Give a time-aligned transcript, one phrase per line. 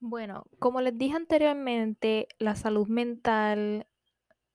[0.00, 3.86] Bueno, como les dije anteriormente, la salud mental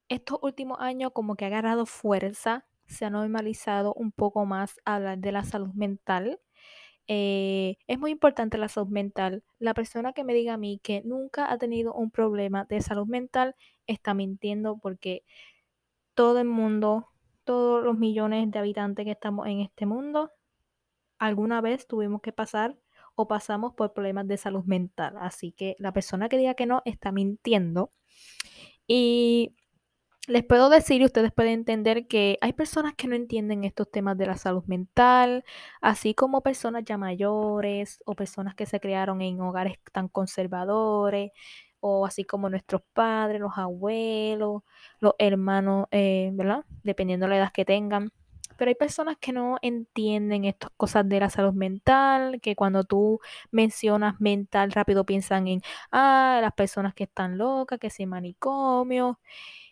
[0.09, 5.17] estos últimos años como que ha agarrado fuerza, se ha normalizado un poco más hablar
[5.19, 6.39] de la salud mental.
[7.07, 9.43] Eh, es muy importante la salud mental.
[9.59, 13.07] La persona que me diga a mí que nunca ha tenido un problema de salud
[13.07, 13.55] mental
[13.87, 15.23] está mintiendo porque
[16.13, 17.09] todo el mundo,
[17.47, 20.31] todos los millones de habitantes que estamos en este mundo,
[21.17, 22.77] alguna vez tuvimos que pasar
[23.15, 25.15] o pasamos por problemas de salud mental.
[25.19, 27.91] Así que la persona que diga que no está mintiendo.
[28.87, 29.55] Y
[30.27, 34.17] les puedo decir y ustedes pueden entender que hay personas que no entienden estos temas
[34.17, 35.45] de la salud mental,
[35.81, 41.31] así como personas ya mayores o personas que se criaron en hogares tan conservadores,
[41.79, 44.63] o así como nuestros padres, los abuelos,
[44.99, 46.65] los hermanos, eh, ¿verdad?
[46.83, 48.11] Dependiendo de la edad que tengan.
[48.57, 53.19] Pero hay personas que no entienden estas cosas de la salud mental, que cuando tú
[53.51, 59.19] mencionas mental rápido piensan en, ah, las personas que están locas, que se manicomio.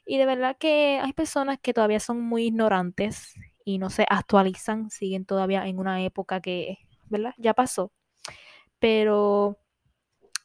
[0.06, 4.90] Y de verdad que hay personas que todavía son muy ignorantes y no se actualizan,
[4.92, 6.78] siguen todavía en una época que,
[7.10, 7.34] ¿verdad?
[7.38, 7.92] Ya pasó.
[8.80, 9.58] Pero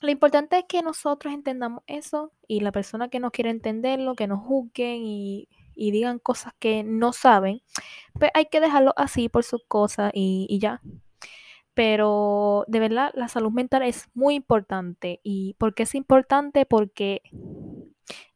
[0.00, 4.26] lo importante es que nosotros entendamos eso y la persona que no quiere entenderlo, que
[4.26, 7.62] nos juzguen y, digan cosas que no saben,
[8.18, 10.82] pues hay que dejarlo así por sus cosas y, y ya.
[11.74, 15.20] Pero de verdad la salud mental es muy importante.
[15.22, 16.66] ¿Y por qué es importante?
[16.66, 17.22] Porque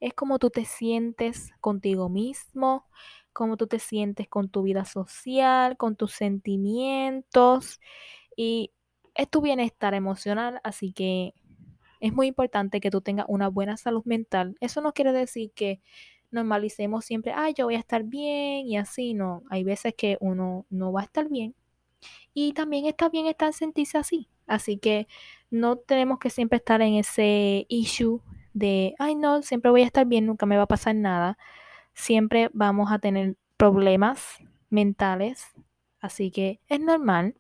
[0.01, 2.87] es como tú te sientes contigo mismo,
[3.33, 7.81] cómo tú te sientes con tu vida social, con tus sentimientos
[8.37, 8.73] y
[9.15, 11.35] es tu bienestar emocional, así que
[12.05, 14.57] es muy importante que tú tengas una buena salud mental.
[14.61, 15.81] Eso no quiere decir que
[16.31, 19.43] normalicemos siempre, ay, yo voy a estar bien y así, no.
[19.49, 21.55] Hay veces que uno no va a estar bien
[22.35, 24.29] y también está bien estar sentirse así.
[24.47, 25.09] Así que
[25.51, 28.21] no tenemos que siempre estar en ese issue
[28.53, 31.39] de, ay no, siempre voy a estar bien, nunca me va a pasar nada.
[31.95, 35.55] Siempre vamos a tener problemas mentales,
[36.01, 37.35] así que es normal.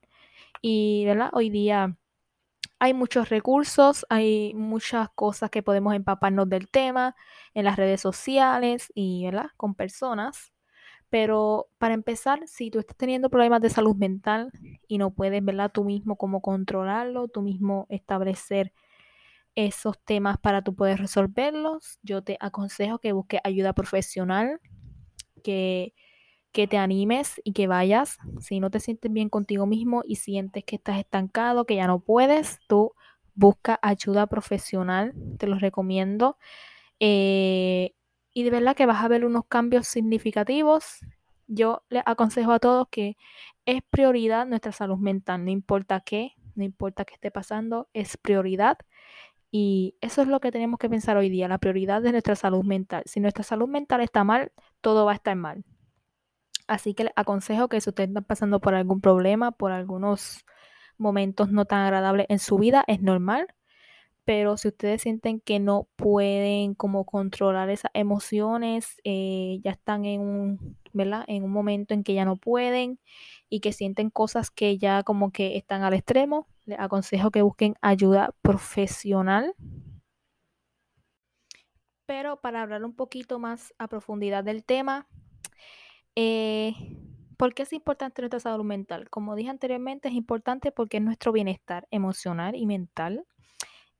[0.63, 1.29] Y, ¿verdad?
[1.35, 1.99] Hoy día
[2.85, 7.17] hay muchos recursos, hay muchas cosas que podemos empaparnos del tema
[7.55, 9.27] en las redes sociales y.
[9.57, 10.53] Con personas.
[11.09, 14.51] Pero para empezar, si tú estás teniendo problemas de salud mental
[14.87, 15.71] y no puedes, ¿verdad?
[15.73, 18.75] Tú mismo cómo controlarlo, tú mismo establecer
[19.55, 24.61] esos temas para tú poder resolverlos, yo te aconsejo que busques ayuda profesional,
[25.43, 25.95] que,
[26.55, 28.19] que te animes y que vayas.
[28.39, 31.99] Si no te sientes bien contigo mismo y sientes que estás estancado, que ya no
[31.99, 32.93] puedes, tú
[33.35, 36.39] busca ayuda profesional, te lo recomiendo.
[37.01, 37.95] Eh,
[38.33, 41.01] y de verdad que vas a ver unos cambios significativos.
[41.49, 43.17] Yo les aconsejo a todos que
[43.67, 48.79] es prioridad nuestra salud mental, no importa qué, no importa qué esté pasando, es prioridad.
[49.51, 52.65] Y eso es lo que tenemos que pensar hoy día, la prioridad de nuestra salud
[52.65, 53.03] mental.
[53.07, 55.65] Si nuestra salud mental está mal, todo va a estar mal.
[56.67, 60.45] Así que les aconsejo que si ustedes están pasando por algún problema, por algunos
[60.99, 63.49] momentos no tan agradables en su vida, es normal.
[64.25, 70.23] Pero si ustedes sienten que no pueden como controlar esas emociones, eh, ya están en
[70.23, 71.25] un, ¿verdad?
[71.29, 72.99] En un momento en que ya no pueden
[73.51, 77.75] y que sienten cosas que ya como que están al extremo, les aconsejo que busquen
[77.83, 79.55] ayuda profesional.
[82.07, 85.07] Pero para hablar un poquito más a profundidad del tema,
[86.17, 86.75] eh,
[87.37, 89.11] ¿por qué es importante nuestra salud mental?
[89.11, 93.27] Como dije anteriormente, es importante porque es nuestro bienestar emocional y mental.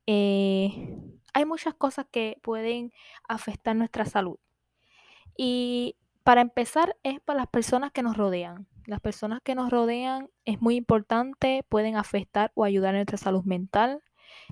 [0.07, 0.97] Eh,
[1.33, 2.93] hay muchas cosas que pueden
[3.27, 4.37] afectar nuestra salud.
[5.37, 8.67] Y para empezar es para las personas que nos rodean.
[8.85, 13.43] Las personas que nos rodean es muy importante, pueden afectar o ayudar a nuestra salud
[13.43, 14.01] mental.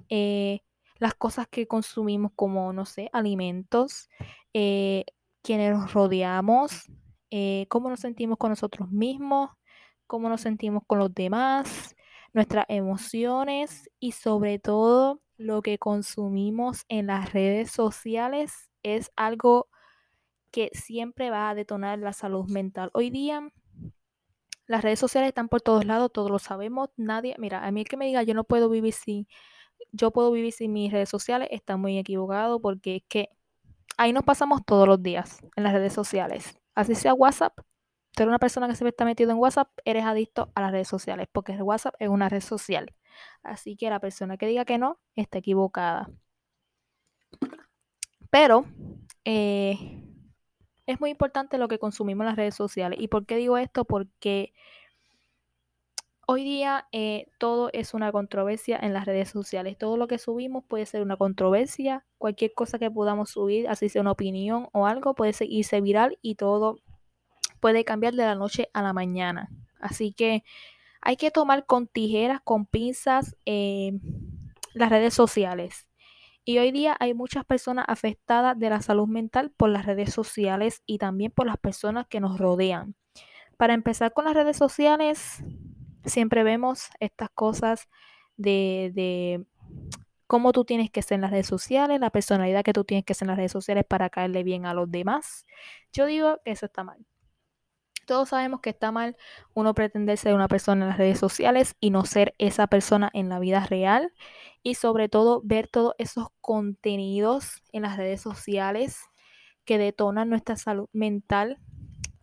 [0.09, 0.61] Eh,
[0.97, 4.09] las cosas que consumimos como, no sé, alimentos,
[4.51, 6.89] quienes nos rodeamos,
[7.35, 9.49] eh, cómo nos sentimos con nosotros mismos,
[10.05, 11.95] cómo nos sentimos con los demás,
[12.31, 19.67] nuestras emociones y sobre todo lo que consumimos en las redes sociales es algo
[20.51, 22.91] que siempre va a detonar la salud mental.
[22.93, 23.49] Hoy día
[24.67, 26.89] las redes sociales están por todos lados, todos lo sabemos.
[26.97, 29.27] Nadie, mira, a mí el que me diga yo no puedo vivir sin,
[29.91, 33.29] yo puedo vivir sin mis redes sociales, está muy equivocado porque es que
[33.97, 36.62] ahí nos pasamos todos los días en las redes sociales.
[36.75, 40.51] Así sea WhatsApp, tú eres una persona que se está metido en WhatsApp, eres adicto
[40.55, 42.93] a las redes sociales, porque WhatsApp es una red social.
[43.43, 46.09] Así que la persona que diga que no está equivocada.
[48.29, 48.65] Pero
[49.25, 50.03] eh,
[50.85, 52.99] es muy importante lo que consumimos en las redes sociales.
[52.99, 53.85] ¿Y por qué digo esto?
[53.85, 54.53] Porque
[56.25, 59.77] Hoy día eh, todo es una controversia en las redes sociales.
[59.77, 62.05] Todo lo que subimos puede ser una controversia.
[62.17, 66.35] Cualquier cosa que podamos subir, así sea una opinión o algo, puede irse viral y
[66.35, 66.77] todo
[67.59, 69.49] puede cambiar de la noche a la mañana.
[69.81, 70.43] Así que
[71.01, 73.91] hay que tomar con tijeras, con pinzas eh,
[74.73, 75.89] las redes sociales.
[76.45, 80.83] Y hoy día hay muchas personas afectadas de la salud mental por las redes sociales
[80.85, 82.95] y también por las personas que nos rodean.
[83.57, 85.43] Para empezar con las redes sociales,
[86.05, 87.87] siempre vemos estas cosas
[88.37, 89.45] de, de
[90.27, 93.13] cómo tú tienes que ser en las redes sociales, la personalidad que tú tienes que
[93.13, 95.45] ser en las redes sociales para caerle bien a los demás.
[95.91, 97.05] Yo digo que eso está mal.
[98.05, 99.15] Todos sabemos que está mal
[99.53, 103.29] uno pretender ser una persona en las redes sociales y no ser esa persona en
[103.29, 104.11] la vida real.
[104.61, 108.99] Y sobre todo ver todos esos contenidos en las redes sociales
[109.65, 111.59] que detonan nuestra salud mental,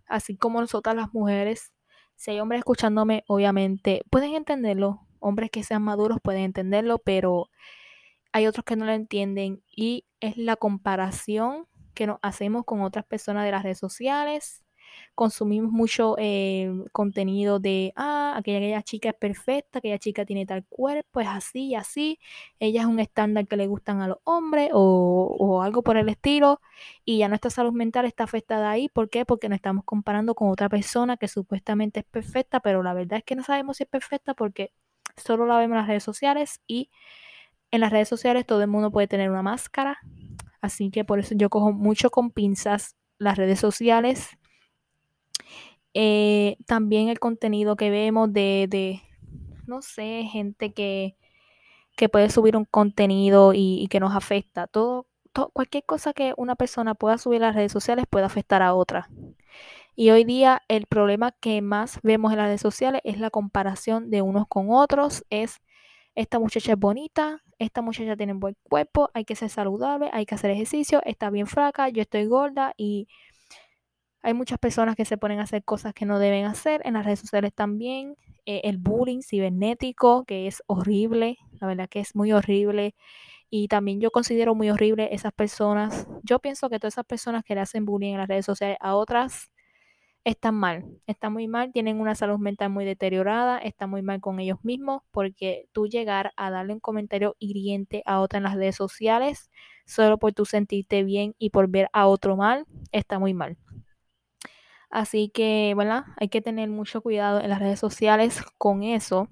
[0.07, 1.73] así como nosotras las mujeres.
[2.21, 5.07] Si hay hombres escuchándome, obviamente pueden entenderlo.
[5.21, 7.49] Hombres que sean maduros pueden entenderlo, pero
[8.31, 13.07] hay otros que no lo entienden y es la comparación que nos hacemos con otras
[13.07, 14.63] personas de las redes sociales
[15.15, 20.65] consumimos mucho eh, contenido de, ah, aquella, aquella chica es perfecta, aquella chica tiene tal
[20.67, 22.19] cuerpo, es así y así,
[22.59, 26.09] ella es un estándar que le gustan a los hombres o, o algo por el
[26.09, 26.61] estilo,
[27.05, 29.25] y ya nuestra salud mental está afectada ahí, ¿por qué?
[29.27, 33.25] Porque nos estamos comparando con otra persona que supuestamente es perfecta, pero la verdad es
[33.25, 34.73] que no sabemos si es perfecta porque
[35.17, 36.91] solo la vemos en las redes sociales y
[37.71, 39.99] en las redes sociales todo el mundo puede tener una máscara,
[40.61, 44.31] así que por eso yo cojo mucho con pinzas las redes sociales
[45.95, 49.03] eh, también el contenido que vemos de, de
[49.67, 51.17] no sé, gente que,
[51.97, 54.67] que, puede subir un contenido y, que nos afecta.
[54.67, 55.07] Todo,
[55.53, 59.09] cualquier cosa que una persona pueda subir a las redes sociales puede afectar a otra.
[59.97, 64.11] Y hoy día el problema que más vemos en las redes sociales es la comparación
[64.11, 65.25] de unos con otros.
[65.31, 65.61] Es
[66.15, 70.27] esta muchacha es bonita, esta muchacha tiene un buen cuerpo, hay que ser saludable, hay
[70.27, 73.09] que hacer ejercicio, está bien fraca, yo estoy gorda y
[74.23, 76.83] hay muchas personas que se ponen a hacer cosas que no deben hacer.
[76.85, 78.17] En las redes sociales también.
[78.47, 81.39] Eh, el bullying cibernético, que es horrible.
[81.61, 82.95] La verdad que es muy horrible.
[83.51, 86.07] Y también yo considero muy horrible esas personas.
[86.23, 88.95] Yo pienso que todas esas personas que le hacen bullying en las redes sociales a
[88.95, 89.51] otras
[90.25, 90.85] están mal.
[91.07, 91.73] Están muy mal.
[91.73, 93.59] Tienen una salud mental muy deteriorada.
[93.59, 95.03] Están muy mal con ellos mismos.
[95.13, 99.51] Porque tú llegar a darle un comentario hiriente a otra en las redes sociales
[99.87, 103.59] solo por tú sentirte bien y por ver a otro mal, está muy mal.
[104.91, 106.05] Así que, ¿verdad?
[106.17, 109.29] Hay que tener mucho cuidado en las redes sociales con eso.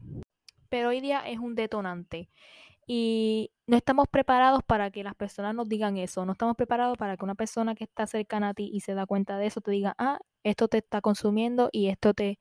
[0.69, 2.31] Pero hoy día es un detonante.
[2.87, 6.25] Y no estamos preparados para que las personas nos digan eso.
[6.25, 9.07] No estamos preparados para que una persona que está cercana a ti y se da
[9.07, 12.39] cuenta de eso te diga, ah, esto te está consumiendo y esto te,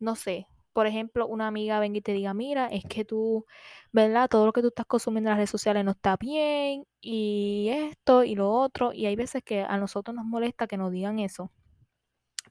[0.00, 0.46] no sé.
[0.72, 3.46] Por ejemplo, una amiga venga y te diga, mira, es que tú,
[3.92, 4.28] ¿verdad?
[4.28, 8.24] Todo lo que tú estás consumiendo en las redes sociales no está bien y esto
[8.24, 8.92] y lo otro.
[8.92, 11.50] Y hay veces que a nosotros nos molesta que nos digan eso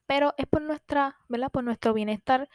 [0.07, 1.51] pero es por nuestra, ¿verdad?
[1.51, 2.49] Por nuestro bienestar.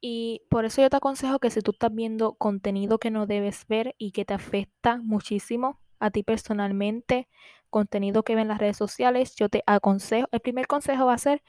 [0.00, 3.66] Y por eso yo te aconsejo que si tú estás viendo contenido que no debes
[3.68, 7.28] ver y que te afecta muchísimo a ti personalmente,
[7.70, 11.18] contenido que ven en las redes sociales, yo te aconsejo, el primer consejo va a
[11.18, 11.42] ser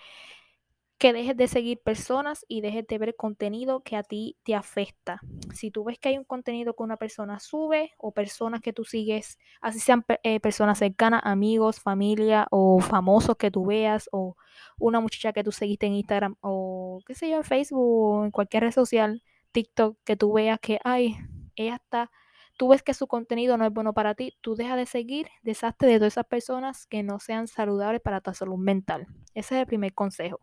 [0.97, 5.19] que dejes de seguir personas y dejes de ver contenido que a ti te afecta.
[5.53, 8.85] Si tú ves que hay un contenido que una persona sube o personas que tú
[8.85, 14.37] sigues, así sean eh, personas cercanas, amigos, familia o famosos que tú veas o
[14.79, 18.31] una muchacha que tú seguiste en Instagram o qué sé yo, en Facebook o en
[18.31, 19.21] cualquier red social,
[19.51, 21.17] TikTok, que tú veas que, ay,
[21.57, 22.09] ella está,
[22.57, 25.87] tú ves que su contenido no es bueno para ti, tú dejas de seguir, deshazte
[25.87, 29.07] de todas esas personas que no sean saludables para tu salud mental.
[29.33, 30.39] Ese es el primer consejo.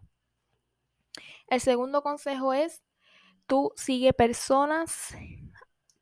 [1.49, 2.83] El segundo consejo es,
[3.47, 5.15] tú sigue personas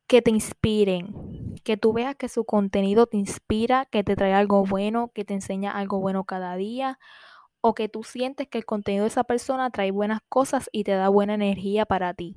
[0.07, 4.65] que te inspiren, que tú veas que su contenido te inspira, que te trae algo
[4.65, 6.99] bueno, que te enseña algo bueno cada día,
[7.61, 10.93] o que tú sientes que el contenido de esa persona trae buenas cosas y te
[10.93, 12.35] da buena energía para ti.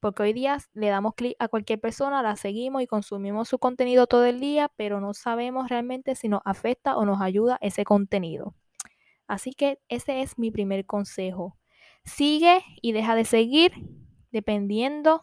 [0.00, 4.06] Porque hoy día le damos clic a cualquier persona, la seguimos y consumimos su contenido
[4.06, 8.54] todo el día, pero no sabemos realmente si nos afecta o nos ayuda ese contenido.
[9.26, 11.57] Así que ese es mi primer consejo.
[12.08, 13.72] Sigue y deja de seguir
[14.32, 15.22] dependiendo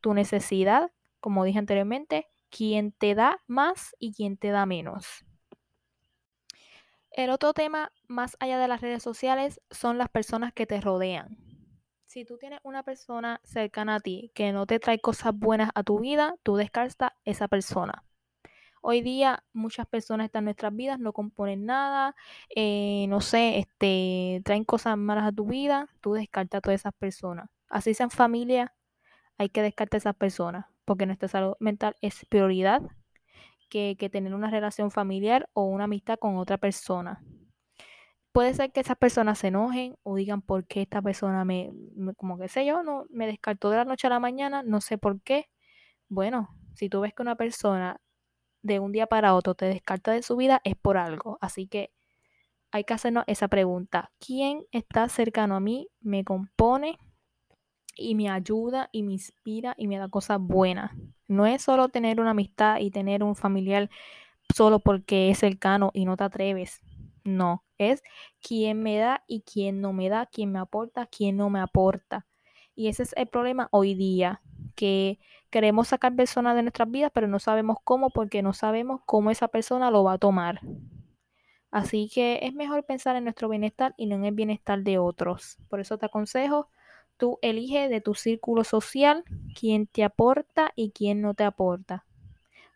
[0.00, 5.24] tu necesidad, como dije anteriormente, quién te da más y quién te da menos.
[7.10, 11.38] El otro tema, más allá de las redes sociales, son las personas que te rodean.
[12.06, 15.84] Si tú tienes una persona cercana a ti que no te trae cosas buenas a
[15.84, 18.04] tu vida, tú descartas esa persona.
[18.86, 22.14] Hoy día muchas personas están en nuestras vidas, no componen nada,
[22.54, 26.92] eh, no sé, este, traen cosas malas a tu vida, tú descartas a todas esas
[26.92, 27.48] personas.
[27.70, 28.74] Así sean familia,
[29.38, 32.82] hay que descartar a esas personas, porque nuestra salud mental es prioridad
[33.70, 37.24] que, tener una relación familiar o una amistad con otra persona
[38.32, 42.14] puede ser que esas personas se enojen o digan por qué esta persona me, me,
[42.14, 44.98] como que sé yo, no me descartó de la noche a la mañana, no sé
[44.98, 45.46] por qué.
[46.08, 48.00] Bueno, si tú ves que una persona
[48.64, 51.38] de un día para otro te descarta de su vida, es por algo.
[51.40, 51.92] Así que
[52.72, 54.10] hay que hacernos esa pregunta.
[54.18, 56.98] ¿Quién está cercano a mí, me compone
[57.94, 60.92] y me ayuda y me inspira y me da cosas buenas?
[61.28, 63.90] No es solo tener una amistad y tener un familiar
[64.52, 66.80] solo porque es cercano y no te atreves.
[67.22, 68.02] No, es
[68.40, 72.26] quién me da y quién no me da, quién me aporta, quién no me aporta.
[72.74, 74.40] Y ese es el problema hoy día,
[74.74, 75.18] que
[75.50, 79.48] queremos sacar personas de nuestras vidas, pero no sabemos cómo porque no sabemos cómo esa
[79.48, 80.60] persona lo va a tomar.
[81.70, 85.58] Así que es mejor pensar en nuestro bienestar y no en el bienestar de otros.
[85.68, 86.68] Por eso te aconsejo,
[87.16, 89.24] tú elige de tu círculo social
[89.58, 92.04] quién te aporta y quién no te aporta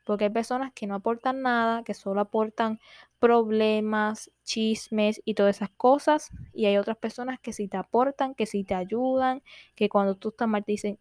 [0.09, 2.81] porque hay personas que no aportan nada, que solo aportan
[3.19, 8.47] problemas, chismes y todas esas cosas, y hay otras personas que sí te aportan, que
[8.47, 9.43] sí te ayudan,
[9.75, 10.99] que cuando tú estás mal te dicen,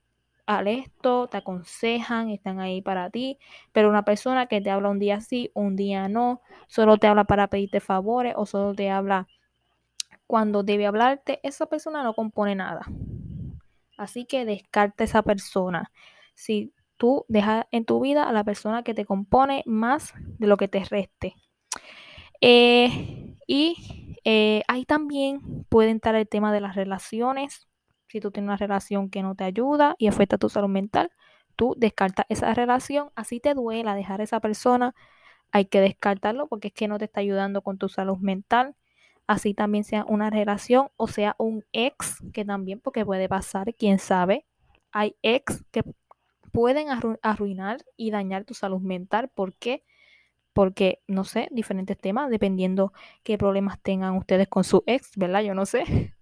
[0.48, 3.38] al esto, te aconsejan, están ahí para ti,
[3.74, 7.25] pero una persona que te habla un día sí, un día no, solo te habla
[7.25, 9.27] para pedirte favores o solo te habla
[10.25, 12.82] cuando debe hablarte, esa persona no compone nada.
[13.98, 15.92] Así que descarta esa persona.
[16.36, 20.58] Si tú dejas en tu vida a la persona que te compone más de lo
[20.58, 21.36] que te reste.
[22.42, 27.67] Eh, y eh, ahí también puede entrar el tema de las relaciones.
[28.08, 31.12] Si tú tienes una relación que no te ayuda y afecta tu salud mental,
[31.56, 34.96] tú descartas esa relación, así te duela dejar a esa persona,
[35.52, 38.76] hay que descartarlo porque es que no te está ayudando con tu salud mental.
[39.28, 44.00] Así también sea una relación o sea un ex, que también, porque puede pasar, quién
[44.00, 44.46] sabe.
[44.92, 45.84] Hay ex que
[46.52, 46.88] pueden
[47.22, 49.30] arruinar y dañar tu salud mental.
[49.30, 49.84] ¿Por qué?
[50.54, 55.42] Porque, no sé, diferentes temas, dependiendo qué problemas tengan ustedes con su ex, ¿verdad?
[55.42, 55.84] Yo no sé.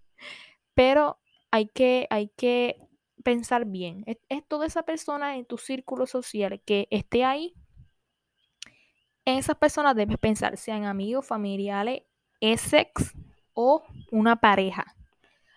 [0.73, 1.19] Pero
[1.55, 2.75] hay que, hay que
[3.23, 4.03] pensar bien.
[4.07, 7.53] Es, toda esa persona en tu círculo social que esté ahí.
[9.23, 12.03] En esas personas debes pensar, sean amigos, familiares,
[12.41, 13.13] ex
[13.53, 14.97] o una pareja.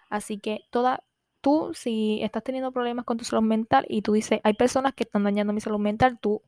[0.08, 1.02] Así que toda,
[1.40, 5.02] tú, si estás teniendo problemas con tu salud mental y tú dices, hay personas que
[5.02, 6.42] están dañando mi salud mental, tú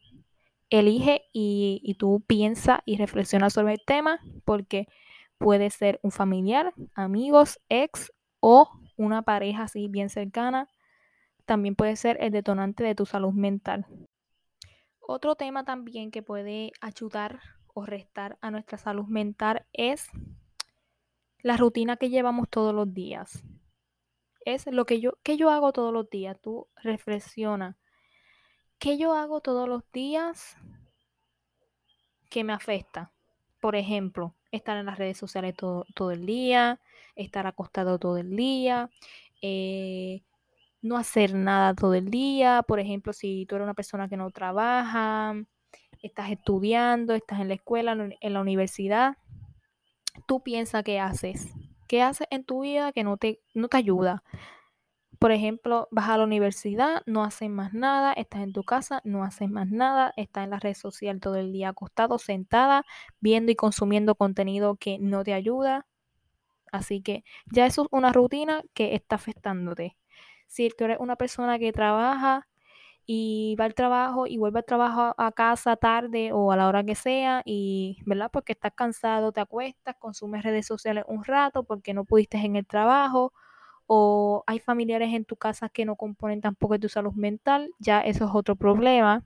[0.71, 4.87] elige y, y tú piensa y reflexiona sobre el tema porque
[5.38, 8.71] puede ser un familiar, amigos, ex o
[9.02, 10.69] una pareja así bien cercana.
[11.47, 13.87] También puede ser el detonante de tu salud mental.
[15.00, 17.40] Otro tema también que puede ayudar
[17.75, 20.09] o restar a nuestra salud mental es
[21.42, 23.42] la rutina que llevamos todos los días
[24.45, 26.38] es lo que yo, que yo hago todos los días.
[26.40, 27.76] Tú reflexiona.
[28.78, 30.57] ¿Qué yo hago todos los días
[32.30, 33.12] que me afecta?
[33.61, 36.81] Por ejemplo, estar en las redes sociales todo, todo el día,
[37.14, 38.90] estar acostado todo el día,
[39.43, 40.23] eh,
[40.83, 42.62] no hacer nada todo el día.
[42.67, 45.35] Por ejemplo, si tú eres una persona que no trabaja,
[46.02, 49.17] estás estudiando, estás en la escuela, en la universidad,
[50.26, 51.52] tú piensas qué haces.
[51.87, 54.23] ¿Qué haces en tu vida que no te, no te ayuda?
[55.21, 59.23] Por ejemplo, vas a la universidad, no haces más nada, estás en tu casa, no
[59.23, 62.85] haces más nada, estás en la red social todo el día acostado, sentada,
[63.21, 65.87] viendo y consumiendo contenido que no te ayuda.
[66.73, 69.97] Así que ya eso es una rutina que está afectándote.
[70.49, 72.49] Si tú eres una persona que trabaja
[73.07, 76.85] y va al trabajo y vuelve al trabajo a casa tarde o a la hora
[76.85, 78.31] que sea y, ¿verdad?
[78.33, 82.67] Porque estás cansado, te acuestas, consumes redes sociales un rato porque no pudiste en el
[82.67, 83.33] trabajo
[83.93, 88.25] o hay familiares en tu casa que no componen tampoco tu salud mental, ya eso
[88.25, 89.25] es otro problema.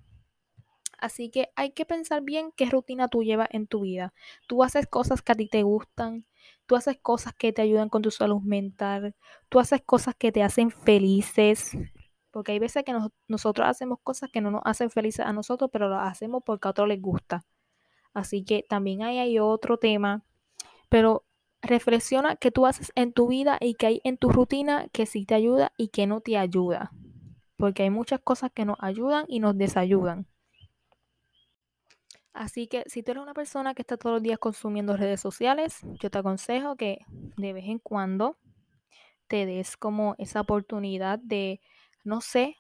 [0.99, 4.15] Así que hay que pensar bien qué rutina tú llevas en tu vida.
[4.47, 6.25] Tú haces cosas que a ti te gustan,
[6.65, 9.15] tú haces cosas que te ayudan con tu salud mental,
[9.51, 11.77] tú haces cosas que te hacen felices,
[12.31, 12.95] porque hay veces que
[13.29, 16.71] nosotros hacemos cosas que no nos hacen felices a nosotros, pero lo hacemos porque a
[16.71, 17.45] otros les gusta.
[18.15, 20.25] Así que también hay, hay otro tema.
[20.89, 21.27] Pero
[21.65, 25.25] reflexiona qué tú haces en tu vida y qué hay en tu rutina que sí
[25.25, 26.93] te ayuda y que no te ayuda.
[27.57, 30.27] Porque hay muchas cosas que nos ayudan y nos desayudan.
[32.33, 35.81] Así que si tú eres una persona que está todos los días consumiendo redes sociales,
[36.01, 36.99] yo te aconsejo que
[37.37, 38.39] de vez en cuando
[39.29, 41.61] te des como esa oportunidad de
[42.05, 42.57] no sé,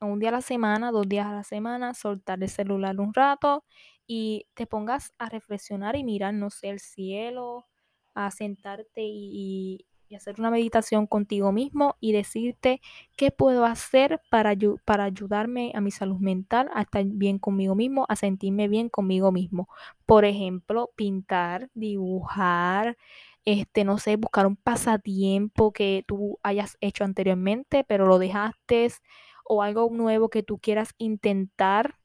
[0.00, 3.64] un día a la semana, dos días a la semana, soltar el celular un rato
[4.06, 7.66] y te pongas a reflexionar y mirar, no sé, el cielo,
[8.14, 9.86] a sentarte y,
[10.16, 12.80] hacer una meditación contigo mismo y decirte
[13.16, 18.06] qué puedo hacer para, para ayudarme a mi salud mental, a estar bien conmigo mismo,
[18.08, 19.68] a sentirme bien conmigo mismo.
[20.06, 22.96] Por ejemplo, pintar, dibujar,
[23.44, 28.88] este, no sé, buscar un pasatiempo que tú hayas hecho anteriormente, pero lo dejaste,
[29.44, 31.96] o algo nuevo que tú quieras intentar,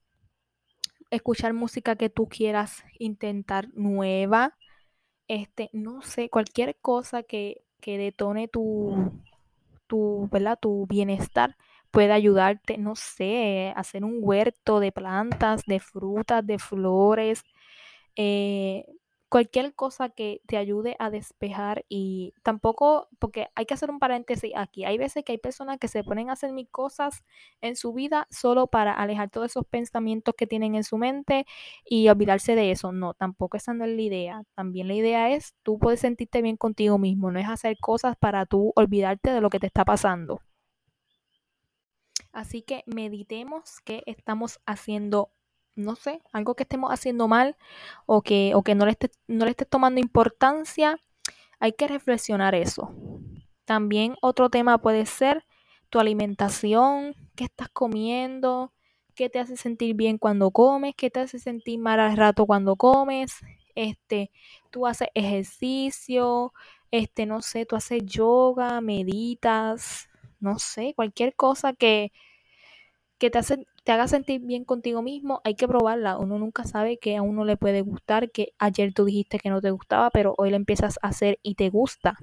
[1.12, 4.58] escuchar música que tú quieras intentar nueva,
[5.28, 9.12] este, no sé, cualquier cosa que, que detone tu,
[9.88, 10.58] tu, ¿verdad?
[10.62, 11.56] tu bienestar
[11.92, 17.44] puede ayudarte, no sé, hacer un huerto de plantas, de frutas, de flores,
[18.16, 18.86] eh,
[19.36, 24.54] cualquier cosa que te ayude a despejar y tampoco, porque hay que hacer un paréntesis
[24.56, 27.26] aquí, hay veces que hay personas que se ponen a hacer mil cosas
[27.60, 31.46] en su vida solo para alejar todos esos pensamientos que tienen en su mente
[31.84, 32.94] y olvidarse de eso.
[32.94, 34.44] No, tampoco esa no es la idea.
[34.56, 38.46] También la idea es tú puedes sentirte bien contigo mismo, no es hacer cosas para
[38.46, 40.40] tú olvidarte de lo que te está pasando.
[42.32, 45.35] Así que meditemos qué estamos haciendo
[45.76, 47.58] no sé, algo que estemos haciendo mal
[48.06, 50.98] o que, o que no, le esté, no le estés tomando importancia,
[51.60, 52.94] hay que reflexionar eso.
[53.66, 55.46] También otro tema puede ser
[55.90, 58.74] tu alimentación, qué estás comiendo,
[59.16, 62.76] qué te hace sentir bien cuando comes, qué te hace sentir mal al rato cuando
[62.76, 63.40] comes,
[63.76, 64.32] este,
[64.72, 66.54] tú haces ejercicio,
[66.92, 72.12] este, no sé, tú haces yoga, meditas, no sé, cualquier cosa que,
[73.18, 76.18] que te hace te haga sentir bien contigo mismo, hay que probarla.
[76.18, 79.62] Uno nunca sabe que a uno le puede gustar, que ayer tú dijiste que no
[79.62, 82.18] te gustaba, pero hoy lo empiezas a hacer y te gusta.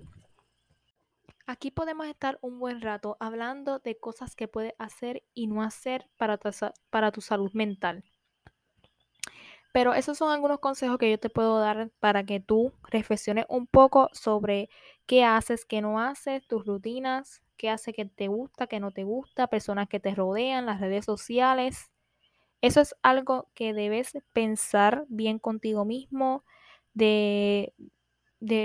[1.46, 6.10] Aquí podemos estar un buen rato hablando de cosas que puedes hacer y no hacer
[6.16, 6.50] para tu,
[6.90, 8.02] para tu salud mental.
[9.72, 13.68] Pero esos son algunos consejos que yo te puedo dar para que tú reflexiones un
[13.68, 14.68] poco sobre
[15.06, 19.04] qué haces, qué no haces, tus rutinas, qué hace que te gusta, qué no te
[19.04, 21.92] gusta, personas que te rodean, las redes sociales.
[22.60, 26.44] Eso es algo que debes pensar bien contigo mismo,
[26.94, 27.74] de,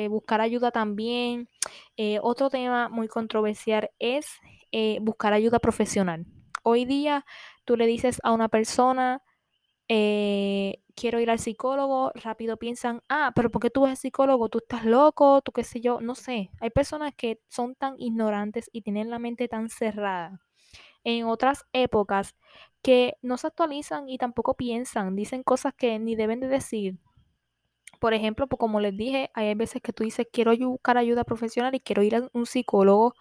[0.09, 1.49] buscar ayuda también.
[1.97, 4.27] Eh, otro tema muy controversial es
[4.71, 6.25] eh, buscar ayuda profesional.
[6.63, 7.25] Hoy día
[7.65, 9.23] tú le dices a una persona,
[9.87, 14.49] eh, quiero ir al psicólogo, rápido piensan, ah, pero ¿por qué tú vas al psicólogo?
[14.49, 15.41] ¿Tú estás loco?
[15.43, 16.01] ¿Tú qué sé yo?
[16.01, 16.49] No sé.
[16.59, 20.41] Hay personas que son tan ignorantes y tienen la mente tan cerrada
[21.03, 22.35] en otras épocas
[22.81, 26.97] que no se actualizan y tampoco piensan, dicen cosas que ni deben de decir.
[27.99, 31.75] Por ejemplo, pues como les dije, hay veces que tú dices, quiero buscar ayuda profesional
[31.75, 33.13] y quiero ir a un psicólogo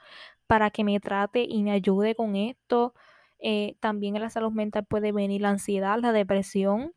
[0.47, 2.95] para que me trate y me ayude con esto.
[3.39, 6.93] Eh, también en la salud mental puede venir la ansiedad, la depresión,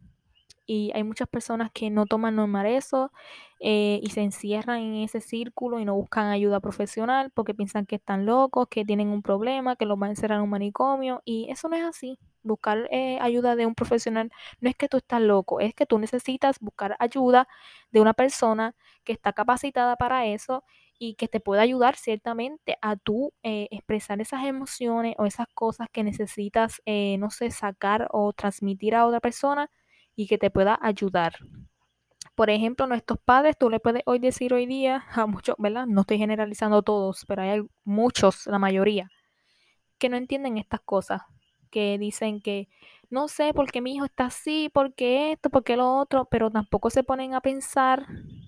[0.69, 3.11] y hay muchas personas que no toman normal eso
[3.59, 7.95] eh, y se encierran en ese círculo y no buscan ayuda profesional porque piensan que
[7.95, 11.49] están locos, que tienen un problema, que los van a encerrar en un manicomio y
[11.49, 12.19] eso no es así.
[12.43, 15.97] Buscar eh, ayuda de un profesional no es que tú estás loco, es que tú
[15.97, 17.47] necesitas buscar ayuda
[17.89, 20.63] de una persona que está capacitada para eso
[20.99, 25.87] y que te pueda ayudar ciertamente a tú eh, expresar esas emociones o esas cosas
[25.91, 29.71] que necesitas, no sé, sacar o transmitir a otra persona
[30.19, 31.37] y que te pueda ayudar.
[32.35, 35.85] Por ejemplo, nuestros padres, tú le puedes hoy decir hoy día a muchos, ¿verdad?
[35.85, 39.09] No estoy generalizando todos, pero hay muchos, la mayoría,
[39.97, 41.21] que no entienden estas cosas,
[41.71, 42.67] que dicen que
[43.09, 46.25] no sé por qué mi hijo está así, por qué esto, por qué lo otro,
[46.29, 48.05] pero tampoco se ponen a pensar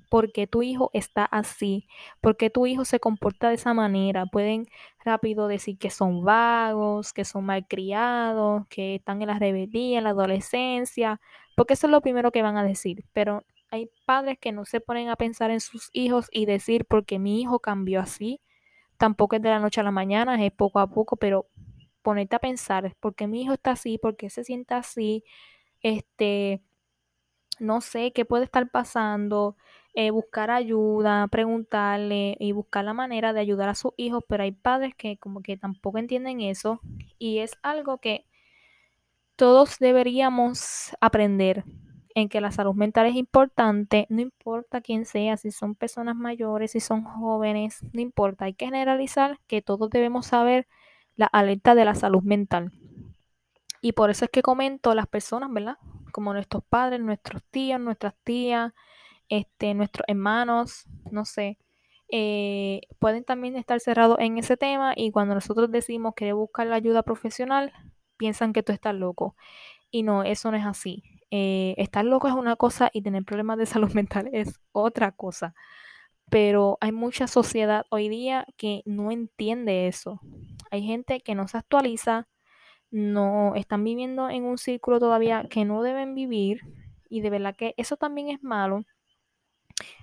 [0.09, 1.87] por qué tu hijo está así,
[2.19, 4.25] por qué tu hijo se comporta de esa manera.
[4.25, 4.67] Pueden
[5.05, 10.09] rápido decir que son vagos, que son malcriados, que están en la rebeldía, en la
[10.11, 11.21] adolescencia,
[11.55, 14.81] porque eso es lo primero que van a decir, pero hay padres que no se
[14.81, 18.41] ponen a pensar en sus hijos y decir porque mi hijo cambió así,
[18.97, 21.47] tampoco es de la noche a la mañana, es poco a poco, pero
[22.01, 23.97] ponerte a pensar, ¿por qué mi hijo está así?
[23.97, 25.23] ¿Por qué se siente así?
[25.81, 26.61] Este,
[27.59, 29.55] no sé qué puede estar pasando,
[29.93, 34.51] eh, buscar ayuda, preguntarle y buscar la manera de ayudar a sus hijos, pero hay
[34.51, 36.81] padres que como que tampoco entienden eso
[37.19, 38.25] y es algo que
[39.35, 41.63] todos deberíamos aprender
[42.15, 46.71] en que la salud mental es importante, no importa quién sea, si son personas mayores,
[46.71, 50.67] si son jóvenes, no importa, hay que generalizar que todos debemos saber
[51.15, 52.71] la alerta de la salud mental.
[53.81, 55.77] Y por eso es que comento las personas, ¿verdad?
[56.11, 58.73] Como nuestros padres, nuestros tíos, nuestras tías,
[59.29, 61.57] este, nuestros hermanos, no sé,
[62.09, 66.75] eh, pueden también estar cerrados en ese tema y cuando nosotros decimos que buscar la
[66.75, 67.71] ayuda profesional,
[68.21, 69.35] piensan que tú estás loco.
[69.91, 71.03] Y no, eso no es así.
[71.31, 75.55] Eh, estar loco es una cosa y tener problemas de salud mental es otra cosa.
[76.29, 80.21] pero hay mucha sociedad hoy día que no entiende eso.
[80.71, 82.27] Hay gente que no se actualiza,
[82.91, 86.61] no están viviendo en un círculo todavía que no deben vivir
[87.09, 88.85] y de verdad que eso también es malo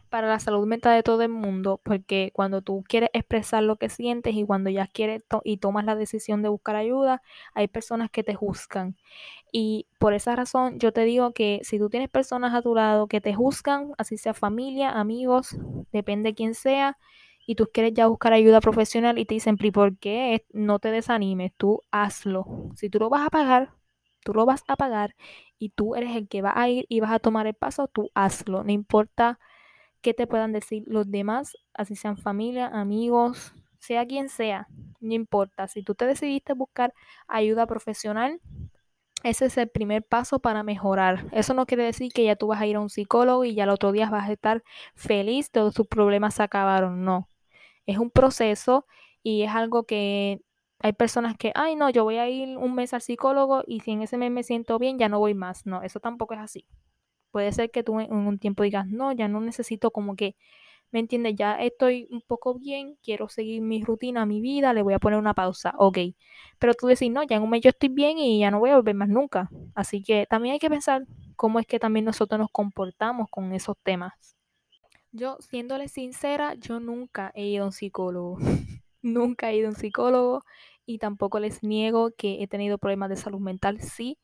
[0.08, 3.88] para la salud mental de todo el mundo, porque cuando tú quieres expresar lo que
[3.88, 7.22] sientes y cuando ya quieres y tomas la decisión de buscar ayuda,
[7.54, 8.96] hay personas que te juzgan.
[9.52, 13.06] Y por esa razón yo te digo que si tú tienes personas a tu lado
[13.08, 15.56] que te juzgan, así sea familia, amigos,
[15.92, 16.98] depende de quién sea,
[17.46, 20.44] y tú quieres ya buscar ayuda profesional y te dicen, ¿por qué?
[20.52, 22.44] No te desanimes, tú hazlo.
[22.76, 23.72] Si tú lo vas a pagar,
[24.22, 25.16] tú lo vas a pagar
[25.58, 28.10] y tú eres el que va a ir y vas a tomar el paso, tú
[28.14, 28.64] hazlo.
[28.64, 29.38] No importa
[30.00, 34.68] qué te puedan decir los demás, así sean familia, amigos, sea quien sea,
[35.00, 35.68] no importa.
[35.68, 36.92] Si tú te decidiste buscar
[37.26, 38.40] ayuda profesional,
[39.24, 41.26] ese es el primer paso para mejorar.
[41.32, 43.64] Eso no quiere decir que ya tú vas a ir a un psicólogo y ya
[43.64, 44.62] el otro día vas a estar
[44.94, 47.04] feliz, todos tus problemas se acabaron.
[47.04, 47.28] No.
[47.87, 48.87] Es un proceso
[49.22, 50.40] y es algo que
[50.80, 53.92] hay personas que, ay, no, yo voy a ir un mes al psicólogo y si
[53.92, 55.66] en ese mes me siento bien, ya no voy más.
[55.66, 56.66] No, eso tampoco es así.
[57.30, 60.36] Puede ser que tú en un tiempo digas, no, ya no necesito como que,
[60.90, 61.34] ¿me entiendes?
[61.36, 65.18] Ya estoy un poco bien, quiero seguir mi rutina, mi vida, le voy a poner
[65.18, 65.98] una pausa, ok.
[66.58, 68.70] Pero tú decís, no, ya en un mes yo estoy bien y ya no voy
[68.70, 69.50] a volver más nunca.
[69.74, 71.04] Así que también hay que pensar
[71.36, 74.36] cómo es que también nosotros nos comportamos con esos temas.
[75.12, 78.38] Yo, siéndole sincera, yo nunca he ido a un psicólogo.
[79.02, 80.44] nunca he ido a un psicólogo
[80.84, 84.18] y tampoco les niego que he tenido problemas de salud mental, sí,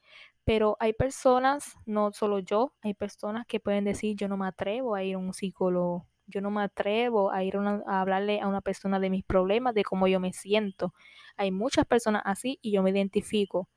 [0.44, 4.94] pero hay personas, no solo yo, hay personas que pueden decir, yo no me atrevo
[4.94, 8.60] a ir a un psicólogo, yo no me atrevo a ir a, hablarle a una
[8.60, 10.94] persona de mis problemas, de cómo yo me siento.
[11.36, 13.68] Hay muchas personas así y yo me identifico.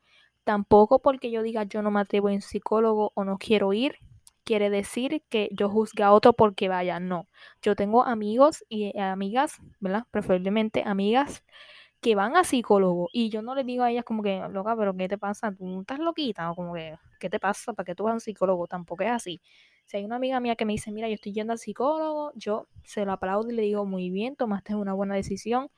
[0.44, 3.96] Tampoco porque yo diga yo no me atrevo a un psicólogo o no quiero ir,
[4.44, 7.00] quiere decir que yo juzgue a otro porque vaya.
[7.00, 7.28] No,
[7.62, 10.04] yo tengo amigos y eh, amigas, ¿verdad?
[10.10, 11.44] Preferiblemente amigas
[12.00, 14.96] que van a psicólogo y yo no les digo a ellas como que, loca, pero
[14.96, 15.52] ¿qué te pasa?
[15.52, 16.50] ¿Tú estás loquita?
[16.50, 17.72] O como que, ¿qué te pasa?
[17.72, 18.66] ¿Para que tú vas a un psicólogo?
[18.68, 19.40] Tampoco es así.
[19.84, 22.68] Si hay una amiga mía que me dice, mira, yo estoy yendo al psicólogo, yo
[22.84, 25.70] se lo aplaudo y le digo, muy bien, tomaste una buena decisión.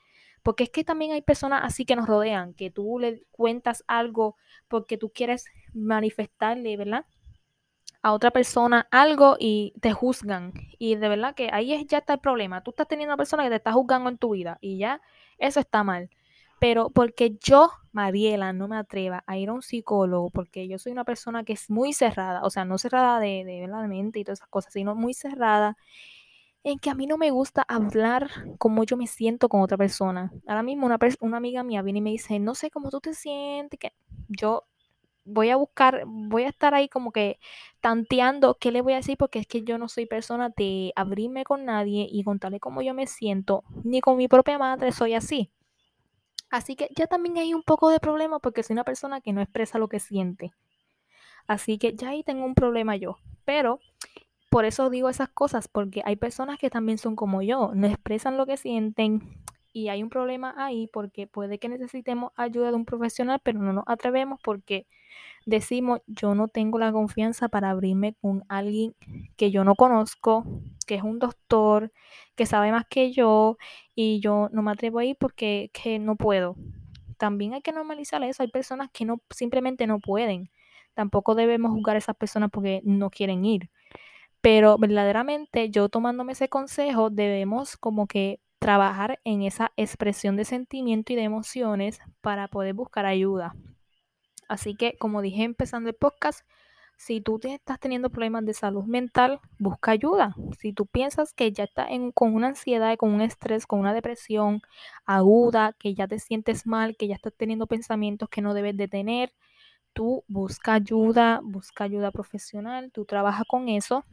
[0.42, 4.36] Porque es que también hay personas así que nos rodean, que tú le cuentas algo
[4.68, 7.06] porque tú quieres manifestarle, ¿verdad?
[8.02, 10.52] a otra persona algo y te juzgan.
[10.78, 12.62] Y de verdad que ahí es, ya está el problema.
[12.62, 15.00] Tú estás teniendo una persona que te está juzgando en tu vida y ya
[15.40, 16.10] eso está mal.
[16.60, 20.92] Pero porque yo, Mariela, no me atreva a ir a un psicólogo, porque yo soy
[20.92, 24.24] una persona que es muy cerrada, o sea, no cerrada de, de, la mente y
[24.24, 25.76] todas esas cosas, sino muy cerrada
[26.62, 30.30] en que a mí no me gusta hablar como yo me siento con otra persona.
[30.46, 33.14] Ahora mismo una, una amiga mía viene y me dice, no sé cómo tú te
[33.14, 33.92] sientes, que
[34.28, 34.64] yo
[35.24, 37.38] voy a buscar, voy a estar ahí como que
[37.80, 41.44] tanteando qué le voy a decir porque es que yo no soy persona de abrirme
[41.44, 45.50] con nadie y contarle cómo yo me siento, ni con mi propia madre soy así.
[46.50, 49.40] Así que ya también hay un poco de problema porque soy una persona que no
[49.40, 50.52] expresa lo que siente.
[51.46, 53.18] Así que ya ahí tengo un problema yo.
[53.44, 53.80] Pero
[54.50, 58.36] por eso digo esas cosas, porque hay personas que también son como yo, no expresan
[58.36, 59.40] lo que sienten,
[59.72, 63.72] y hay un problema ahí porque puede que necesitemos ayuda de un profesional, pero no
[63.72, 64.86] nos atrevemos porque
[65.50, 68.94] decimos, yo no tengo la confianza para abrirme con alguien
[69.36, 70.44] que yo no conozco,
[70.86, 71.92] que es un doctor,
[72.36, 73.58] que sabe más que yo
[73.94, 76.56] y yo no me atrevo a ir porque que no puedo.
[77.18, 78.42] También hay que normalizar eso.
[78.42, 80.50] Hay personas que no simplemente no pueden.
[80.94, 83.70] Tampoco debemos juzgar a esas personas porque no quieren ir.
[84.40, 91.12] Pero verdaderamente yo tomándome ese consejo debemos como que trabajar en esa expresión de sentimiento
[91.12, 93.54] y de emociones para poder buscar ayuda.
[94.50, 96.40] Así que, como dije empezando el podcast,
[96.96, 100.34] si tú te estás teniendo problemas de salud mental, busca ayuda.
[100.58, 104.60] Si tú piensas que ya estás con una ansiedad, con un estrés, con una depresión
[105.06, 108.88] aguda, que ya te sientes mal, que ya estás teniendo pensamientos que no debes de
[108.88, 109.32] tener,
[109.92, 114.04] tú busca ayuda, busca ayuda profesional, tú trabaja con eso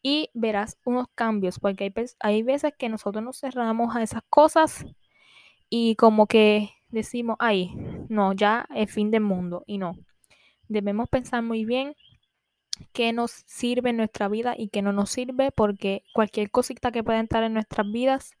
[0.00, 4.86] y verás unos cambios, porque hay, hay veces que nosotros nos cerramos a esas cosas
[5.68, 7.72] y como que decimos, ay,
[8.08, 9.92] no, ya es fin del mundo y no.
[10.68, 11.94] Debemos pensar muy bien
[12.92, 17.04] qué nos sirve en nuestra vida y qué no nos sirve, porque cualquier cosita que
[17.04, 18.32] pueda entrar en nuestras vidas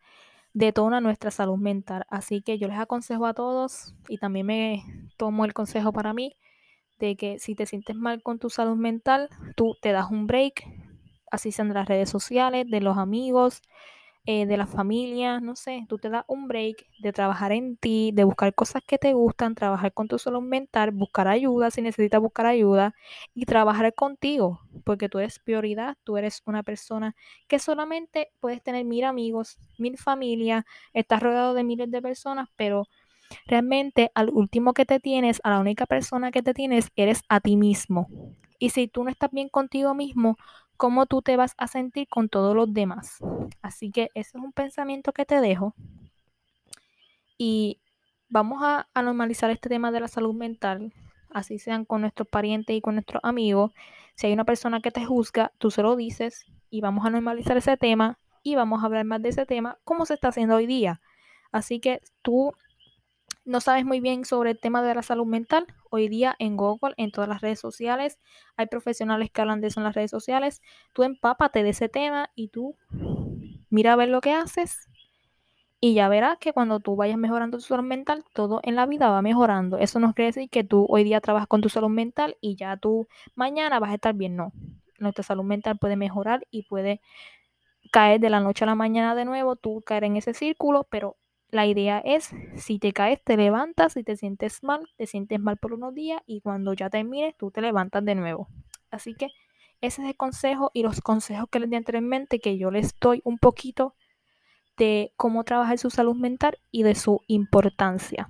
[0.52, 2.04] detona nuestra salud mental.
[2.08, 4.84] Así que yo les aconsejo a todos y también me
[5.16, 6.36] tomo el consejo para mí
[6.98, 10.64] de que si te sientes mal con tu salud mental, tú te das un break,
[11.30, 13.62] así sean las redes sociales, de los amigos,
[14.26, 18.10] eh, de la familia, no sé, tú te das un break de trabajar en ti,
[18.14, 22.22] de buscar cosas que te gustan, trabajar con tu salud mental, buscar ayuda si necesitas
[22.22, 22.94] buscar ayuda
[23.34, 27.14] y trabajar contigo, porque tú eres prioridad, tú eres una persona
[27.48, 32.88] que solamente puedes tener mil amigos, mil familias, estás rodeado de miles de personas, pero
[33.46, 37.40] realmente al último que te tienes, a la única persona que te tienes, eres a
[37.40, 38.08] ti mismo.
[38.58, 40.38] Y si tú no estás bien contigo mismo,
[40.84, 43.16] ¿cómo tú te vas a sentir con todos los demás?
[43.62, 45.74] Así que ese es un pensamiento que te dejo.
[47.38, 47.80] Y
[48.28, 50.92] vamos a, a normalizar este tema de la salud mental,
[51.30, 53.72] así sean con nuestros parientes y con nuestros amigos.
[54.14, 57.56] Si hay una persona que te juzga, tú se lo dices y vamos a normalizar
[57.56, 60.66] ese tema y vamos a hablar más de ese tema, como se está haciendo hoy
[60.66, 61.00] día.
[61.50, 62.52] Así que tú
[63.44, 66.94] no sabes muy bien sobre el tema de la salud mental, hoy día en Google,
[66.96, 68.18] en todas las redes sociales,
[68.56, 70.62] hay profesionales que hablan de eso en las redes sociales.
[70.92, 72.76] Tú empápate de ese tema y tú
[73.70, 74.88] mira a ver lo que haces
[75.86, 79.10] y ya verás que cuando tú vayas mejorando tu salud mental, todo en la vida
[79.10, 79.76] va mejorando.
[79.76, 82.78] Eso no quiere decir que tú hoy día trabajas con tu salud mental y ya
[82.78, 84.34] tú mañana vas a estar bien.
[84.34, 84.54] No.
[84.98, 87.02] Nuestra salud mental puede mejorar y puede
[87.92, 91.16] caer de la noche a la mañana de nuevo, tú caer en ese círculo, pero
[91.54, 95.56] la idea es, si te caes, te levantas, si te sientes mal, te sientes mal
[95.56, 98.48] por unos días y cuando ya termines, tú te levantas de nuevo.
[98.90, 99.28] Así que
[99.80, 103.20] ese es el consejo y los consejos que les di anteriormente, que yo les doy
[103.24, 103.94] un poquito
[104.76, 108.28] de cómo trabajar su salud mental y de su importancia.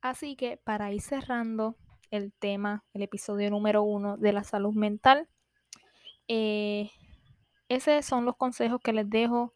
[0.00, 1.76] Así que para ir cerrando
[2.10, 5.28] el tema, el episodio número uno de la salud mental,
[6.26, 6.90] eh,
[7.68, 9.54] esos son los consejos que les dejo.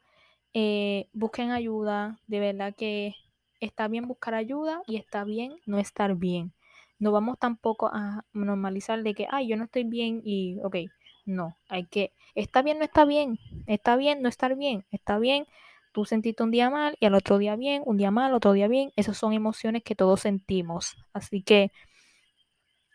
[0.54, 3.14] Eh, busquen ayuda, de verdad que
[3.60, 6.52] está bien buscar ayuda y está bien no estar bien.
[6.98, 10.76] No vamos tampoco a normalizar de que, ay, yo no estoy bien y, ok,
[11.24, 15.46] no, hay que, está bien, no está bien, está bien, no estar bien, está bien,
[15.92, 18.68] tú sentiste un día mal y al otro día bien, un día mal, otro día
[18.68, 20.96] bien, esas son emociones que todos sentimos.
[21.12, 21.70] Así que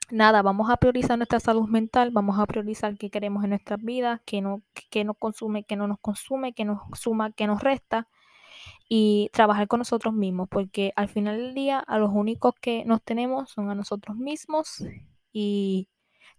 [0.10, 4.22] nada, vamos a priorizar nuestra salud mental, vamos a priorizar qué queremos en nuestras vidas,
[4.26, 8.08] qué no, qué nos consume, qué no nos consume, qué nos suma, qué nos resta
[8.90, 13.04] y trabajar con nosotros mismos, porque al final del día a los únicos que nos
[13.04, 14.84] tenemos son a nosotros mismos
[15.32, 15.90] y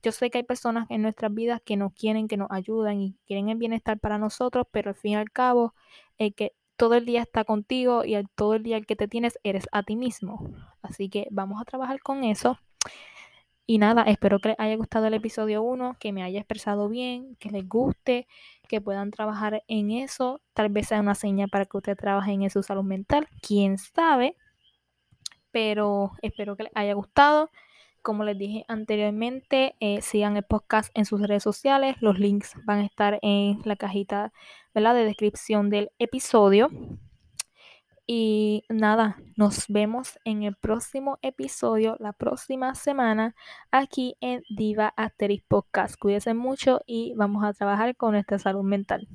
[0.02, 3.16] yo sé que hay personas en nuestras vidas que nos quieren, que nos ayudan y
[3.26, 5.74] quieren el bienestar para nosotros, pero al fin y al cabo,
[6.18, 9.38] el que todo el día está contigo y todo el día el que te tienes
[9.42, 10.48] eres a ti mismo.
[10.82, 12.58] Así que vamos a trabajar con eso.
[13.70, 17.36] Y nada, espero que les haya gustado el episodio 1, que me haya expresado bien,
[17.36, 18.26] que les guste,
[18.66, 20.40] que puedan trabajar en eso.
[20.54, 24.36] Tal vez sea una señal para que ustedes trabajen en su salud mental, quién sabe.
[25.50, 27.50] Pero espero que les haya gustado.
[28.00, 31.96] Como les dije anteriormente, eh, sigan el podcast en sus redes sociales.
[32.00, 34.32] Los links van a estar en la cajita
[34.74, 34.94] ¿verdad?
[34.94, 36.70] de descripción del episodio.
[38.10, 43.34] Y nada, nos vemos en el próximo episodio, la próxima semana,
[43.70, 45.96] aquí en Diva Asterix Podcast.
[45.98, 49.06] Cuídense mucho y vamos a trabajar con nuestra salud mental.